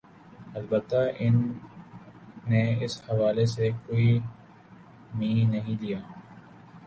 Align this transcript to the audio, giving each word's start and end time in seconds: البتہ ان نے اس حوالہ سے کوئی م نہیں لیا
البتہ 0.55 1.01
ان 1.19 1.35
نے 2.49 2.63
اس 2.83 2.93
حوالہ 3.07 3.45
سے 3.55 3.69
کوئی 3.85 4.09
م 5.15 5.19
نہیں 5.51 5.75
لیا 5.81 5.99